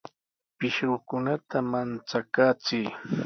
[0.57, 2.87] Pishqukunata manchakaachiy.